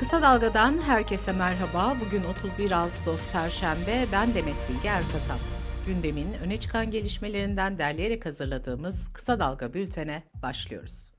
Kısa 0.00 0.22
Dalga'dan 0.22 0.78
herkese 0.86 1.32
merhaba. 1.32 1.96
Bugün 2.06 2.24
31 2.24 2.70
Ağustos 2.70 3.32
Perşembe. 3.32 4.06
Ben 4.12 4.34
Demet 4.34 4.68
Bilge 4.68 4.88
Erkasap. 4.88 5.38
Gündemin 5.86 6.34
öne 6.44 6.56
çıkan 6.56 6.90
gelişmelerinden 6.90 7.78
derleyerek 7.78 8.26
hazırladığımız 8.26 9.12
Kısa 9.12 9.38
Dalga 9.38 9.74
bültene 9.74 10.22
başlıyoruz. 10.42 11.12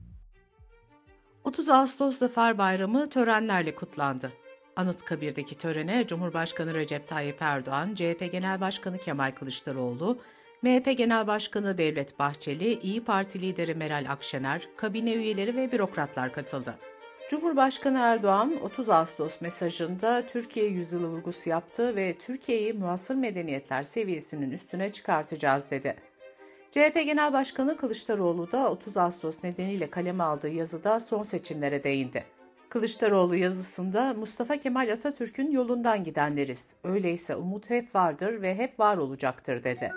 30 1.43 1.69
Ağustos 1.69 2.17
Zafer 2.17 2.57
Bayramı 2.57 3.09
törenlerle 3.09 3.75
kutlandı. 3.75 4.31
Anıtkabir'deki 4.75 5.57
törene 5.57 6.07
Cumhurbaşkanı 6.07 6.73
Recep 6.73 7.07
Tayyip 7.07 7.41
Erdoğan, 7.41 7.95
CHP 7.95 8.31
Genel 8.31 8.61
Başkanı 8.61 8.97
Kemal 8.97 9.31
Kılıçdaroğlu, 9.31 10.21
MHP 10.61 10.97
Genel 10.97 11.27
Başkanı 11.27 11.77
Devlet 11.77 12.19
Bahçeli, 12.19 12.79
İyi 12.79 13.03
Parti 13.03 13.41
lideri 13.41 13.75
Meral 13.75 14.05
Akşener, 14.09 14.67
kabine 14.77 15.13
üyeleri 15.13 15.55
ve 15.55 15.71
bürokratlar 15.71 16.33
katıldı. 16.33 16.77
Cumhurbaşkanı 17.31 17.99
Erdoğan 17.99 18.53
30 18.61 18.89
Ağustos 18.89 19.41
mesajında 19.41 20.27
Türkiye 20.27 20.67
yüzyılı 20.67 21.07
vurgusu 21.07 21.49
yaptı 21.49 21.95
ve 21.95 22.15
Türkiye'yi 22.19 22.73
muasır 22.73 23.15
medeniyetler 23.15 23.83
seviyesinin 23.83 24.51
üstüne 24.51 24.89
çıkartacağız 24.89 25.69
dedi. 25.69 25.95
CHP 26.71 26.95
Genel 27.05 27.33
Başkanı 27.33 27.77
Kılıçdaroğlu 27.77 28.51
da 28.51 28.71
30 28.71 28.97
Ağustos 28.97 29.43
nedeniyle 29.43 29.89
kaleme 29.89 30.23
aldığı 30.23 30.49
yazıda 30.49 30.99
son 30.99 31.23
seçimlere 31.23 31.83
değindi. 31.83 32.23
Kılıçdaroğlu 32.69 33.35
yazısında 33.35 34.13
Mustafa 34.13 34.57
Kemal 34.57 34.91
Atatürk'ün 34.91 35.51
yolundan 35.51 36.03
gidenleriz. 36.03 36.75
Öyleyse 36.83 37.35
umut 37.35 37.69
hep 37.69 37.95
vardır 37.95 38.41
ve 38.41 38.55
hep 38.55 38.79
var 38.79 38.97
olacaktır 38.97 39.63
dedi. 39.63 39.91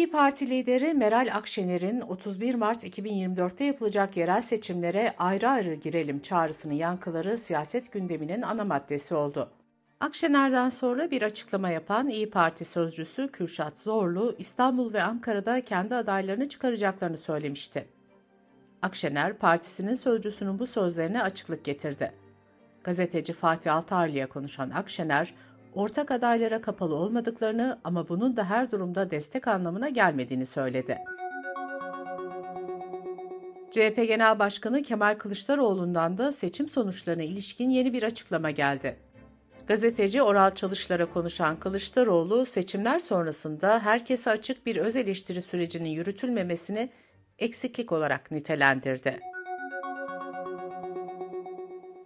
İyi 0.00 0.10
Parti 0.10 0.50
lideri 0.50 0.94
Meral 0.94 1.30
Akşener'in 1.34 2.00
31 2.00 2.54
Mart 2.54 2.84
2024'te 2.84 3.64
yapılacak 3.64 4.16
yerel 4.16 4.40
seçimlere 4.40 5.14
ayrı 5.18 5.48
ayrı 5.48 5.74
girelim 5.74 6.20
çağrısının 6.20 6.74
yankıları 6.74 7.38
siyaset 7.38 7.92
gündeminin 7.92 8.42
ana 8.42 8.64
maddesi 8.64 9.14
oldu. 9.14 9.50
Akşener'den 10.00 10.68
sonra 10.68 11.10
bir 11.10 11.22
açıklama 11.22 11.70
yapan 11.70 12.08
İyi 12.08 12.30
Parti 12.30 12.64
sözcüsü 12.64 13.28
Kürşat 13.32 13.78
Zorlu, 13.78 14.34
İstanbul 14.38 14.92
ve 14.92 15.02
Ankara'da 15.02 15.64
kendi 15.64 15.94
adaylarını 15.94 16.48
çıkaracaklarını 16.48 17.18
söylemişti. 17.18 17.88
Akşener, 18.82 19.38
partisinin 19.38 19.94
sözcüsünün 19.94 20.58
bu 20.58 20.66
sözlerine 20.66 21.22
açıklık 21.22 21.64
getirdi. 21.64 22.12
Gazeteci 22.84 23.32
Fatih 23.32 23.74
Altarlı'ya 23.74 24.28
konuşan 24.28 24.70
Akşener, 24.70 25.34
ortak 25.74 26.10
adaylara 26.10 26.60
kapalı 26.60 26.94
olmadıklarını 26.94 27.80
ama 27.84 28.08
bunun 28.08 28.36
da 28.36 28.44
her 28.44 28.70
durumda 28.70 29.10
destek 29.10 29.48
anlamına 29.48 29.88
gelmediğini 29.88 30.46
söyledi. 30.46 30.98
CHP 33.70 33.96
Genel 33.96 34.38
Başkanı 34.38 34.82
Kemal 34.82 35.14
Kılıçdaroğlu'ndan 35.14 36.18
da 36.18 36.32
seçim 36.32 36.68
sonuçlarına 36.68 37.22
ilişkin 37.22 37.70
yeni 37.70 37.92
bir 37.92 38.02
açıklama 38.02 38.50
geldi. 38.50 38.96
Gazeteci 39.66 40.22
Oral 40.22 40.54
Çalışlar'a 40.54 41.12
konuşan 41.12 41.60
Kılıçdaroğlu, 41.60 42.46
seçimler 42.46 43.00
sonrasında 43.00 43.80
herkese 43.80 44.30
açık 44.30 44.66
bir 44.66 44.76
öz 44.76 44.96
eleştiri 44.96 45.42
sürecinin 45.42 45.88
yürütülmemesini 45.88 46.90
eksiklik 47.38 47.92
olarak 47.92 48.30
nitelendirdi. 48.30 49.20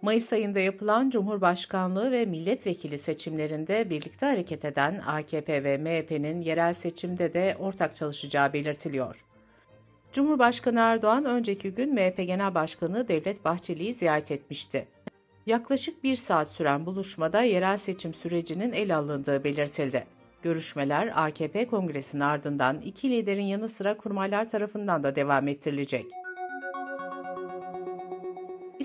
Mayıs 0.05 0.33
ayında 0.33 0.59
yapılan 0.59 1.09
Cumhurbaşkanlığı 1.09 2.11
ve 2.11 2.25
milletvekili 2.25 2.97
seçimlerinde 2.97 3.89
birlikte 3.89 4.25
hareket 4.25 4.65
eden 4.65 5.01
AKP 5.07 5.63
ve 5.63 5.77
MHP'nin 5.77 6.41
yerel 6.41 6.73
seçimde 6.73 7.33
de 7.33 7.55
ortak 7.59 7.95
çalışacağı 7.95 8.53
belirtiliyor. 8.53 9.25
Cumhurbaşkanı 10.13 10.79
Erdoğan 10.79 11.25
önceki 11.25 11.71
gün 11.71 11.93
MHP 11.93 12.17
Genel 12.17 12.55
Başkanı 12.55 13.07
Devlet 13.07 13.45
Bahçeli'yi 13.45 13.93
ziyaret 13.93 14.31
etmişti. 14.31 14.87
Yaklaşık 15.45 16.03
bir 16.03 16.15
saat 16.15 16.51
süren 16.51 16.85
buluşmada 16.85 17.41
yerel 17.41 17.77
seçim 17.77 18.13
sürecinin 18.13 18.71
ele 18.71 18.95
alındığı 18.95 19.43
belirtildi. 19.43 20.05
Görüşmeler 20.41 21.11
AKP 21.15 21.67
kongresinin 21.67 22.21
ardından 22.21 22.79
iki 22.79 23.09
liderin 23.09 23.45
yanı 23.45 23.69
sıra 23.69 23.97
kurmaylar 23.97 24.49
tarafından 24.49 25.03
da 25.03 25.15
devam 25.15 25.47
ettirilecek. 25.47 26.05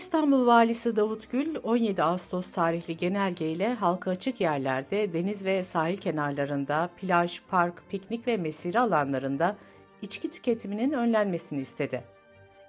İstanbul 0.00 0.46
Valisi 0.46 0.96
Davut 0.96 1.30
Gül, 1.30 1.56
17 1.62 2.02
Ağustos 2.02 2.50
tarihli 2.50 2.96
genelgeyle 2.96 3.74
halka 3.74 4.10
açık 4.10 4.40
yerlerde, 4.40 5.12
deniz 5.12 5.44
ve 5.44 5.62
sahil 5.62 5.96
kenarlarında, 5.96 6.90
plaj, 6.96 7.40
park, 7.48 7.82
piknik 7.90 8.26
ve 8.26 8.36
mesire 8.36 8.78
alanlarında 8.78 9.56
içki 10.02 10.30
tüketiminin 10.30 10.92
önlenmesini 10.92 11.60
istedi. 11.60 12.04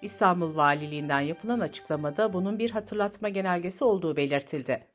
İstanbul 0.02 0.56
Valiliğinden 0.56 1.19
yapılan 1.19 1.59
açıklamada 1.59 2.34
bunun 2.34 2.59
bir 2.59 2.72
hatırlatma 2.72 3.30
genelgesi 3.30 3.84
olduğu 3.84 4.18
belirtildi. 4.18 4.88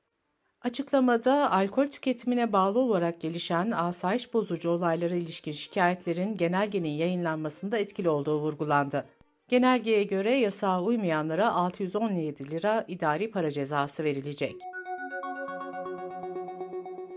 Açıklamada 0.63 1.53
alkol 1.53 1.87
tüketimine 1.87 2.53
bağlı 2.53 2.79
olarak 2.79 3.21
gelişen 3.21 3.71
asayiş 3.71 4.35
bozucu 4.35 4.71
olaylara 4.71 5.15
ilişkin 5.15 5.53
şikayetlerin 5.53 6.35
genelgenin 6.35 6.89
yayınlanmasında 6.89 7.79
etkili 7.79 8.09
olduğu 8.09 8.41
vurgulandı. 8.41 9.05
Genelgeye 9.49 10.05
göre 10.05 10.34
yasağa 10.34 10.83
uymayanlara 10.83 11.53
617 11.53 12.51
lira 12.51 12.84
idari 12.89 13.31
para 13.31 13.51
cezası 13.51 14.05
verilecek. 14.05 14.55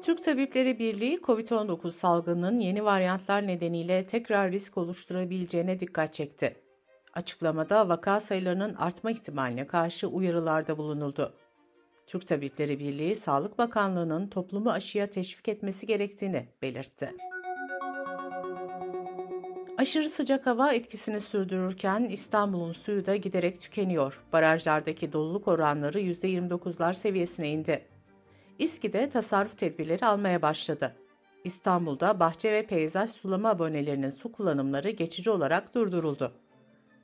Türk 0.04 0.24
Tabipleri 0.24 0.80
Birliği, 0.80 1.18
COVID-19 1.18 1.92
salgınının 1.92 2.60
yeni 2.60 2.86
varyantlar 2.86 3.48
nedeniyle 3.48 4.06
tekrar 4.06 4.52
risk 4.52 4.78
oluşturabileceğine 4.78 5.80
dikkat 5.80 6.14
çekti. 6.14 6.56
Açıklamada 7.14 7.90
vaka 7.90 8.20
sayılarının 8.20 8.74
artma 8.74 9.12
ihtimaline 9.12 9.68
karşı 9.68 10.08
uyarılarda 10.08 10.78
bulunuldu. 10.78 11.34
Türk 12.08 12.28
Tabipleri 12.28 12.80
Birliği, 12.80 13.16
Sağlık 13.16 13.58
Bakanlığı'nın 13.58 14.28
toplumu 14.28 14.72
aşıya 14.72 15.10
teşvik 15.10 15.48
etmesi 15.50 15.88
gerektiğini 15.88 16.48
belirtti. 16.62 17.14
Aşırı 19.80 20.10
sıcak 20.10 20.46
hava 20.46 20.74
etkisini 20.74 21.20
sürdürürken 21.20 22.04
İstanbul'un 22.04 22.72
suyu 22.72 23.06
da 23.06 23.16
giderek 23.16 23.62
tükeniyor. 23.62 24.22
Barajlardaki 24.34 25.14
doluluk 25.14 25.48
oranları 25.48 26.00
%29'lar 26.02 26.94
seviyesine 26.94 27.50
indi. 27.50 27.86
İSKİ'de 28.58 29.10
tasarruf 29.10 29.58
tedbirleri 29.58 30.06
almaya 30.06 30.42
başladı. 30.42 30.96
İstanbul'da 31.44 32.20
bahçe 32.20 32.52
ve 32.52 32.66
peyzaj 32.66 33.12
sulama 33.12 33.50
abonelerinin 33.50 34.10
su 34.10 34.32
kullanımları 34.32 34.90
geçici 34.90 35.30
olarak 35.30 35.76
durduruldu. 35.76 36.32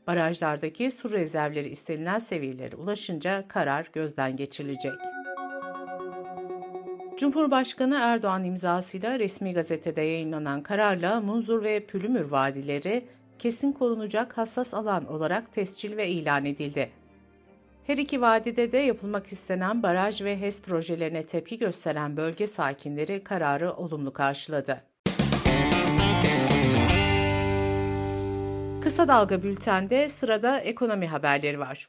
Barajlardaki 0.08 0.92
su 0.92 1.12
rezervleri 1.12 1.70
istenilen 1.70 2.20
seviyelere 2.20 2.76
ulaşınca 2.76 3.48
karar 3.48 3.90
gözden 3.94 4.38
geçirilecek. 4.38 4.94
Cumhurbaşkanı 7.18 8.00
Erdoğan 8.02 8.44
imzasıyla 8.44 9.20
resmi 9.20 9.54
gazetede 9.54 10.02
yayınlanan 10.02 10.64
kararla 10.64 11.22
Munzur 11.22 11.64
ve 11.64 11.80
Pülümür 11.80 12.32
vadileri 12.32 13.06
kesin 13.40 13.72
korunacak 13.72 14.38
hassas 14.38 14.74
alan 14.74 15.06
olarak 15.14 15.54
tescil 15.54 15.98
ve 15.98 16.10
ilan 16.10 16.46
edildi. 16.46 16.90
Her 17.88 17.98
iki 17.98 18.22
vadide 18.22 18.72
de 18.72 18.78
yapılmak 18.78 19.28
istenen 19.28 19.84
baraj 19.84 20.22
ve 20.22 20.42
HES 20.42 20.62
projelerine 20.62 21.24
tepki 21.24 21.58
gösteren 21.58 22.18
bölge 22.18 22.48
sakinleri 22.48 23.24
kararı 23.24 23.74
olumlu 23.74 24.14
karşıladı. 24.14 24.82
Kısa 28.84 29.08
Dalga 29.08 29.44
Bülten'de 29.44 30.10
sırada 30.10 30.60
ekonomi 30.60 31.08
haberleri 31.08 31.60
var. 31.60 31.88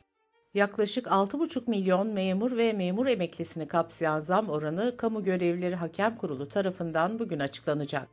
Yaklaşık 0.56 1.06
6,5 1.06 1.70
milyon 1.70 2.08
memur 2.08 2.56
ve 2.56 2.72
memur 2.72 3.06
emeklisini 3.06 3.68
kapsayan 3.68 4.18
zam 4.18 4.48
oranı 4.48 4.96
Kamu 4.96 5.24
Görevlileri 5.24 5.74
Hakem 5.74 6.16
Kurulu 6.16 6.48
tarafından 6.48 7.18
bugün 7.18 7.38
açıklanacak. 7.38 8.08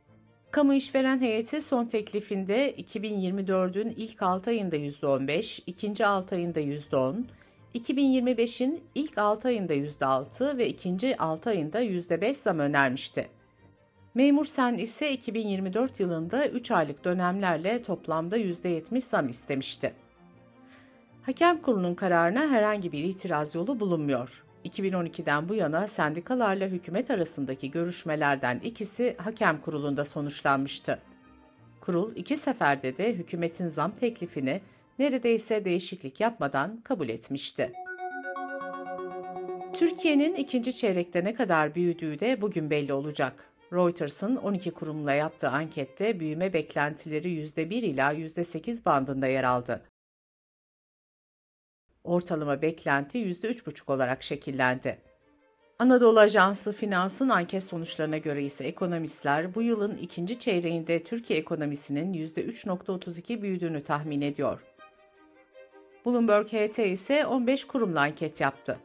Kamu 0.50 0.74
İşveren 0.74 1.20
Heyeti 1.20 1.60
son 1.60 1.84
teklifinde 1.84 2.74
2024'ün 2.74 3.94
ilk 3.96 4.22
6 4.22 4.50
ayında 4.50 4.76
%15, 4.76 5.62
ikinci 5.66 6.06
6 6.06 6.34
ayında 6.34 6.60
%10, 6.60 7.24
2025'in 7.74 8.80
ilk 8.94 9.18
6 9.18 9.48
ayında 9.48 9.74
%6 9.74 10.58
ve 10.58 10.68
ikinci 10.68 11.16
6 11.16 11.50
ayında 11.50 11.82
%5 11.82 12.34
zam 12.34 12.58
önermişti. 12.58 13.28
Memur 14.14 14.44
Sen 14.44 14.78
ise 14.78 15.12
2024 15.12 16.00
yılında 16.00 16.48
3 16.48 16.70
aylık 16.70 17.04
dönemlerle 17.04 17.82
toplamda 17.82 18.38
%70 18.38 19.00
zam 19.00 19.28
istemişti. 19.28 20.03
Hakem 21.26 21.62
kurulunun 21.62 21.94
kararına 21.94 22.50
herhangi 22.50 22.92
bir 22.92 23.04
itiraz 23.04 23.54
yolu 23.54 23.80
bulunmuyor. 23.80 24.44
2012'den 24.64 25.48
bu 25.48 25.54
yana 25.54 25.86
sendikalarla 25.86 26.66
hükümet 26.66 27.10
arasındaki 27.10 27.70
görüşmelerden 27.70 28.60
ikisi 28.64 29.16
hakem 29.18 29.60
kurulunda 29.60 30.04
sonuçlanmıştı. 30.04 30.98
Kurul 31.80 32.16
iki 32.16 32.36
seferde 32.36 32.96
de 32.96 33.14
hükümetin 33.14 33.68
zam 33.68 33.90
teklifini 33.90 34.60
neredeyse 34.98 35.64
değişiklik 35.64 36.20
yapmadan 36.20 36.80
kabul 36.84 37.08
etmişti. 37.08 37.72
Türkiye'nin 39.72 40.34
ikinci 40.34 40.74
çeyrekte 40.74 41.24
ne 41.24 41.34
kadar 41.34 41.74
büyüdüğü 41.74 42.20
de 42.20 42.40
bugün 42.40 42.70
belli 42.70 42.92
olacak. 42.92 43.48
Reuters'ın 43.72 44.36
12 44.36 44.70
kurumla 44.70 45.12
yaptığı 45.12 45.48
ankette 45.48 46.20
büyüme 46.20 46.52
beklentileri 46.52 47.28
%1 47.28 47.74
ila 47.74 48.12
%8 48.12 48.84
bandında 48.84 49.26
yer 49.26 49.44
aldı. 49.44 49.93
Ortalama 52.04 52.62
beklenti 52.62 53.18
%3,5 53.18 53.92
olarak 53.92 54.22
şekillendi. 54.22 54.98
Anadolu 55.78 56.20
Ajansı 56.20 56.72
Finans'ın 56.72 57.28
anket 57.28 57.64
sonuçlarına 57.64 58.18
göre 58.18 58.44
ise 58.44 58.64
ekonomistler 58.64 59.54
bu 59.54 59.62
yılın 59.62 59.96
ikinci 59.96 60.38
çeyreğinde 60.38 61.02
Türkiye 61.02 61.38
ekonomisinin 61.38 62.12
%3.32 62.12 63.42
büyüdüğünü 63.42 63.82
tahmin 63.82 64.20
ediyor. 64.20 64.60
Bloomberg 66.06 66.48
HT 66.48 66.78
ise 66.78 67.26
15 67.26 67.64
kurumla 67.64 68.00
anket 68.00 68.40
yaptı. 68.40 68.78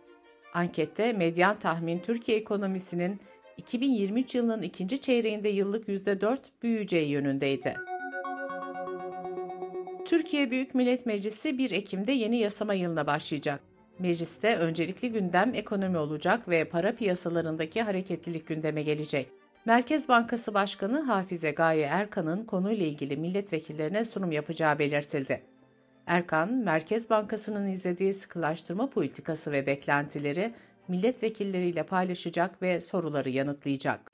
Ankette 0.54 1.14
medyan 1.14 1.60
tahmin 1.60 2.00
Türkiye 2.00 2.38
ekonomisinin 2.38 3.20
2023 3.58 4.36
yılının 4.36 4.62
ikinci 4.62 5.02
çeyreğinde 5.02 5.50
yıllık 5.50 5.88
%4 5.88 6.38
büyüyeceği 6.64 7.10
yönündeydi. 7.10 7.89
Türkiye 10.10 10.52
Büyük 10.52 10.76
Millet 10.76 11.06
Meclisi 11.06 11.58
1 11.58 11.72
Ekim'de 11.72 12.12
yeni 12.12 12.38
yasama 12.38 12.74
yılına 12.74 13.08
başlayacak. 13.08 13.60
Mecliste 14.00 14.56
öncelikli 14.56 15.12
gündem 15.12 15.56
ekonomi 15.56 15.98
olacak 15.98 16.50
ve 16.50 16.64
para 16.64 16.96
piyasalarındaki 16.96 17.82
hareketlilik 17.82 18.48
gündeme 18.48 18.84
gelecek. 18.84 19.30
Merkez 19.66 20.10
Bankası 20.10 20.54
Başkanı 20.54 21.02
Hafize 21.02 21.52
Gaye 21.52 21.86
Erkan'ın 21.86 22.44
konuyla 22.44 22.86
ilgili 22.86 23.18
milletvekillerine 23.18 24.04
sunum 24.04 24.32
yapacağı 24.32 24.80
belirtildi. 24.80 25.42
Erkan, 26.08 26.54
Merkez 26.54 27.10
Bankası'nın 27.10 27.68
izlediği 27.68 28.14
sıkılaştırma 28.14 28.90
politikası 28.90 29.52
ve 29.52 29.66
beklentileri 29.66 30.54
milletvekilleriyle 30.88 31.84
paylaşacak 31.84 32.62
ve 32.62 32.82
soruları 32.82 33.30
yanıtlayacak. 33.30 34.09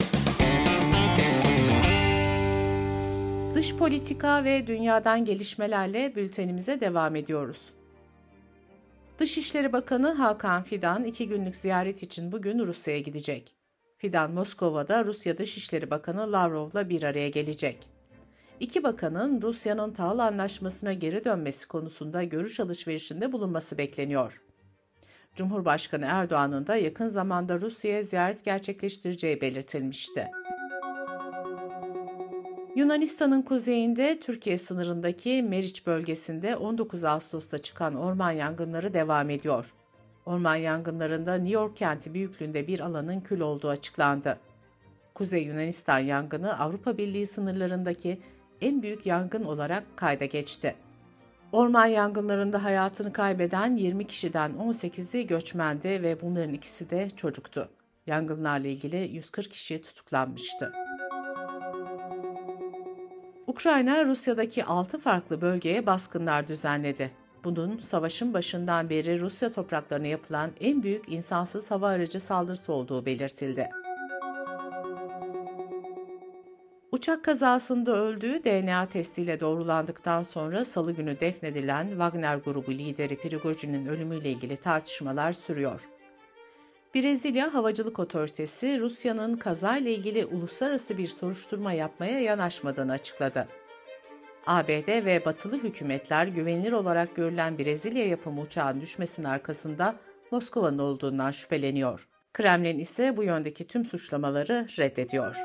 Dış 3.55 3.75
politika 3.75 4.43
ve 4.43 4.67
dünyadan 4.67 5.25
gelişmelerle 5.25 6.15
bültenimize 6.15 6.81
devam 6.81 7.15
ediyoruz. 7.15 7.73
Dışişleri 9.19 9.73
Bakanı 9.73 10.13
Hakan 10.13 10.63
Fidan 10.63 11.03
iki 11.03 11.27
günlük 11.27 11.55
ziyaret 11.55 12.03
için 12.03 12.31
bugün 12.31 12.59
Rusya'ya 12.59 12.99
gidecek. 12.99 13.55
Fidan 13.97 14.31
Moskova'da 14.31 15.05
Rusya 15.05 15.37
Dışişleri 15.37 15.89
Bakanı 15.89 16.31
Lavrov'la 16.31 16.89
bir 16.89 17.03
araya 17.03 17.29
gelecek. 17.29 17.79
İki 18.59 18.83
bakanın 18.83 19.41
Rusya'nın 19.41 19.93
tahıl 19.93 20.19
anlaşmasına 20.19 20.93
geri 20.93 21.25
dönmesi 21.25 21.67
konusunda 21.67 22.23
görüş 22.23 22.59
alışverişinde 22.59 23.31
bulunması 23.31 23.77
bekleniyor. 23.77 24.41
Cumhurbaşkanı 25.35 26.05
Erdoğan'ın 26.05 26.67
da 26.67 26.75
yakın 26.75 27.07
zamanda 27.07 27.59
Rusya'ya 27.59 28.03
ziyaret 28.03 28.45
gerçekleştireceği 28.45 29.41
belirtilmişti. 29.41 30.27
Yunanistan'ın 32.75 33.41
kuzeyinde 33.41 34.19
Türkiye 34.19 34.57
sınırındaki 34.57 35.43
Meriç 35.43 35.87
bölgesinde 35.87 36.55
19 36.55 37.03
Ağustos'ta 37.03 37.57
çıkan 37.57 37.95
orman 37.95 38.31
yangınları 38.31 38.93
devam 38.93 39.29
ediyor. 39.29 39.73
Orman 40.25 40.55
yangınlarında 40.55 41.35
New 41.35 41.53
York 41.53 41.77
kenti 41.77 42.13
büyüklüğünde 42.13 42.67
bir 42.67 42.79
alanın 42.79 43.21
kül 43.21 43.39
olduğu 43.39 43.69
açıklandı. 43.69 44.39
Kuzey 45.13 45.43
Yunanistan 45.43 45.99
yangını 45.99 46.59
Avrupa 46.59 46.97
Birliği 46.97 47.25
sınırlarındaki 47.25 48.21
en 48.61 48.81
büyük 48.81 49.05
yangın 49.05 49.43
olarak 49.43 49.83
kayda 49.95 50.25
geçti. 50.25 50.75
Orman 51.51 51.85
yangınlarında 51.85 52.63
hayatını 52.63 53.13
kaybeden 53.13 53.75
20 53.75 54.07
kişiden 54.07 54.51
18'i 54.51 55.27
göçmendi 55.27 55.89
ve 55.89 56.21
bunların 56.21 56.53
ikisi 56.53 56.89
de 56.89 57.09
çocuktu. 57.09 57.69
Yangınlarla 58.07 58.67
ilgili 58.67 58.97
140 58.97 59.51
kişi 59.51 59.81
tutuklanmıştı. 59.81 60.73
Ukrayna, 63.55 64.05
Rusya'daki 64.05 64.65
6 64.65 64.99
farklı 64.99 65.41
bölgeye 65.41 65.85
baskınlar 65.85 66.47
düzenledi. 66.47 67.11
Bunun 67.43 67.79
savaşın 67.79 68.33
başından 68.33 68.89
beri 68.89 69.19
Rusya 69.19 69.51
topraklarına 69.53 70.07
yapılan 70.07 70.51
en 70.59 70.83
büyük 70.83 71.09
insansız 71.09 71.71
hava 71.71 71.87
aracı 71.87 72.19
saldırısı 72.19 72.73
olduğu 72.73 73.05
belirtildi. 73.05 73.69
Uçak 76.91 77.23
kazasında 77.23 77.95
öldüğü 77.95 78.43
DNA 78.43 78.85
testiyle 78.85 79.39
doğrulandıktan 79.39 80.23
sonra 80.23 80.65
salı 80.65 80.91
günü 80.91 81.19
defnedilen 81.19 81.89
Wagner 81.89 82.37
grubu 82.37 82.71
lideri 82.71 83.17
Prigojin'in 83.17 83.85
ölümüyle 83.85 84.31
ilgili 84.31 84.57
tartışmalar 84.57 85.31
sürüyor. 85.31 85.89
Brezilya 86.95 87.53
Havacılık 87.53 87.99
Otoritesi 87.99 88.79
Rusya'nın 88.79 89.37
kazayla 89.37 89.91
ilgili 89.91 90.25
uluslararası 90.25 90.97
bir 90.97 91.07
soruşturma 91.07 91.73
yapmaya 91.73 92.19
yanaşmadığını 92.19 92.91
açıkladı. 92.91 93.47
ABD 94.47 95.05
ve 95.05 95.25
batılı 95.25 95.63
hükümetler 95.63 96.27
güvenilir 96.27 96.71
olarak 96.71 97.15
görülen 97.15 97.57
Brezilya 97.57 98.07
yapımı 98.07 98.41
uçağın 98.41 98.81
düşmesinin 98.81 99.27
arkasında 99.27 99.95
Moskova'nın 100.31 100.77
olduğundan 100.77 101.31
şüpheleniyor. 101.31 102.07
Kremlin 102.33 102.79
ise 102.79 103.17
bu 103.17 103.23
yöndeki 103.23 103.67
tüm 103.67 103.85
suçlamaları 103.85 104.67
reddediyor. 104.79 105.35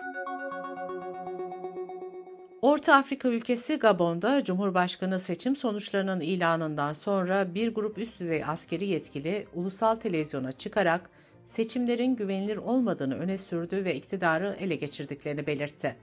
Orta 2.63 2.95
Afrika 2.95 3.29
ülkesi 3.29 3.77
Gabon'da 3.77 4.45
Cumhurbaşkanı 4.45 5.19
seçim 5.19 5.57
sonuçlarının 5.57 6.21
ilanından 6.21 6.93
sonra 6.93 7.55
bir 7.55 7.75
grup 7.75 7.99
üst 7.99 8.21
düzey 8.21 8.45
askeri 8.45 8.87
yetkili 8.87 9.47
ulusal 9.55 9.97
televizyona 9.97 10.53
çıkarak 10.53 11.11
seçimlerin 11.51 12.17
güvenilir 12.17 12.57
olmadığını 12.57 13.19
öne 13.19 13.37
sürdü 13.37 13.85
ve 13.85 13.95
iktidarı 13.95 14.57
ele 14.61 14.77
geçirdiklerini 14.77 15.47
belirtti. 15.47 15.97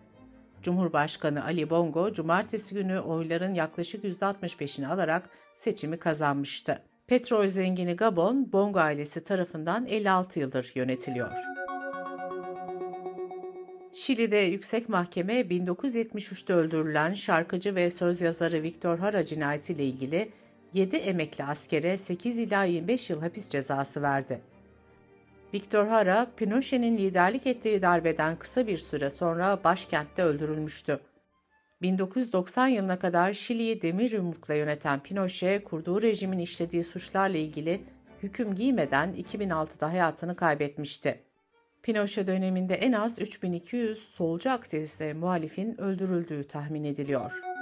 Cumhurbaşkanı 0.61 1.43
Ali 1.43 1.69
Bongo, 1.69 2.13
cumartesi 2.13 2.75
günü 2.75 2.99
oyların 2.99 3.53
yaklaşık 3.53 4.03
%65'ini 4.03 4.87
alarak 4.87 5.29
seçimi 5.55 5.97
kazanmıştı. 5.99 6.81
Petrol 7.07 7.47
zengini 7.47 7.95
Gabon, 7.95 8.51
Bongo 8.51 8.79
ailesi 8.79 9.23
tarafından 9.23 9.85
56 9.85 10.39
yıldır 10.39 10.71
yönetiliyor. 10.75 11.31
Şili'de 13.93 14.37
yüksek 14.37 14.89
mahkeme 14.89 15.41
1973'te 15.41 16.53
öldürülen 16.53 17.13
şarkıcı 17.13 17.75
ve 17.75 17.89
söz 17.89 18.21
yazarı 18.21 18.63
Victor 18.63 18.99
Hara 18.99 19.23
cinayetiyle 19.25 19.85
ilgili 19.85 20.29
7 20.73 20.95
emekli 20.95 21.43
askere 21.43 21.97
8 21.97 22.37
ila 22.39 22.63
25 22.63 23.09
yıl 23.09 23.21
hapis 23.21 23.49
cezası 23.49 24.01
verdi. 24.01 24.41
Victor 25.53 25.87
Hara, 25.87 26.27
Pinochet'in 26.37 26.97
liderlik 26.97 27.47
ettiği 27.47 27.81
darbeden 27.81 28.35
kısa 28.35 28.67
bir 28.67 28.77
süre 28.77 29.09
sonra 29.09 29.63
başkentte 29.63 30.23
öldürülmüştü. 30.23 30.99
1990 31.81 32.67
yılına 32.67 32.99
kadar 32.99 33.33
Şili'yi 33.33 33.81
demir 33.81 34.11
yumrukla 34.11 34.53
yöneten 34.53 34.99
Pinochet, 34.99 35.63
kurduğu 35.63 36.01
rejimin 36.01 36.39
işlediği 36.39 36.83
suçlarla 36.83 37.37
ilgili 37.37 37.81
hüküm 38.23 38.55
giymeden 38.55 39.13
2006'da 39.13 39.91
hayatını 39.91 40.35
kaybetmişti. 40.35 41.19
Pinochet 41.83 42.27
döneminde 42.27 42.75
en 42.75 42.91
az 42.91 43.19
3200 43.19 43.97
solcu 43.97 44.51
aktivist 44.51 45.01
muhalifin 45.15 45.81
öldürüldüğü 45.81 46.43
tahmin 46.43 46.83
ediliyor. 46.83 47.56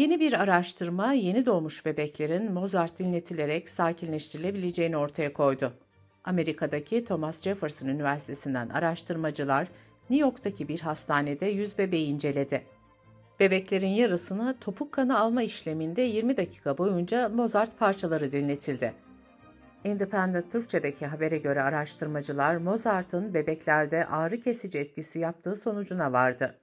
Yeni 0.00 0.20
bir 0.20 0.32
araştırma 0.32 1.12
yeni 1.12 1.46
doğmuş 1.46 1.86
bebeklerin 1.86 2.52
Mozart 2.52 2.98
dinletilerek 2.98 3.70
sakinleştirilebileceğini 3.70 4.96
ortaya 4.96 5.32
koydu. 5.32 5.72
Amerika'daki 6.24 7.04
Thomas 7.04 7.42
Jefferson 7.42 7.88
Üniversitesi'nden 7.88 8.68
araştırmacılar 8.68 9.68
New 10.10 10.26
York'taki 10.26 10.68
bir 10.68 10.80
hastanede 10.80 11.46
100 11.46 11.78
bebeği 11.78 12.06
inceledi. 12.06 12.62
Bebeklerin 13.40 13.88
yarısına 13.88 14.54
topuk 14.60 14.92
kanı 14.92 15.18
alma 15.18 15.42
işleminde 15.42 16.02
20 16.02 16.36
dakika 16.36 16.78
boyunca 16.78 17.28
Mozart 17.28 17.78
parçaları 17.78 18.32
dinletildi. 18.32 18.92
Independent 19.84 20.52
Türkçe'deki 20.52 21.06
habere 21.06 21.38
göre 21.38 21.62
araştırmacılar 21.62 22.56
Mozart'ın 22.56 23.34
bebeklerde 23.34 24.06
ağrı 24.06 24.40
kesici 24.40 24.78
etkisi 24.78 25.18
yaptığı 25.18 25.56
sonucuna 25.56 26.12
vardı. 26.12 26.58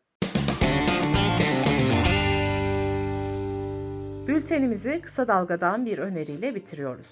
Bültenimizi 4.27 5.01
kısa 5.01 5.27
dalgadan 5.27 5.85
bir 5.85 5.97
öneriyle 5.97 6.55
bitiriyoruz. 6.55 7.07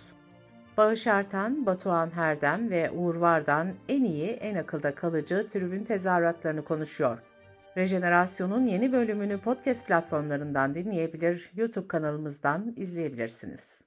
Bağış 0.78 1.08
Erten, 1.08 1.66
Batuhan 1.66 2.10
Herdem 2.16 2.70
ve 2.70 2.92
Uğur 2.92 3.16
Vardan 3.16 3.74
en 3.90 4.04
iyi, 4.04 4.28
en 4.28 4.56
akılda 4.56 4.96
kalıcı 4.96 5.48
tribün 5.48 5.84
tezahüratlarını 5.84 6.64
konuşuyor. 6.64 7.18
Rejenerasyon'un 7.78 8.66
yeni 8.66 8.92
bölümünü 8.92 9.38
podcast 9.38 9.88
platformlarından 9.88 10.76
dinleyebilir, 10.76 11.52
YouTube 11.56 11.88
kanalımızdan 11.88 12.74
izleyebilirsiniz. 12.78 13.82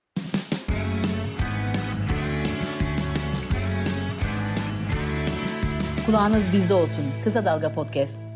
Kulağınız 6.06 6.52
bizde 6.52 6.74
olsun. 6.74 7.04
Kısa 7.24 7.44
Dalga 7.44 7.72
Podcast. 7.72 8.27